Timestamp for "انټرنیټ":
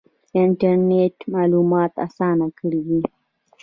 0.41-1.15